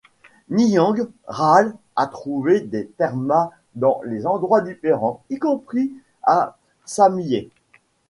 [0.49, 5.91] Nyang Ral a trouvé des Terma dans des endroits différents, y compris
[6.23, 7.51] à Samyé.